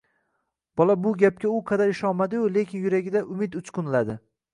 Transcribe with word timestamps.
Bola 0.79 0.95
bu 1.01 1.11
gapga 1.23 1.51
u 1.57 1.59
qadar 1.71 1.91
ishonmadi-yu, 1.91 2.47
lekin 2.55 2.87
yuragida 2.87 3.23
umid 3.37 3.59
uchqunladi 3.61 4.17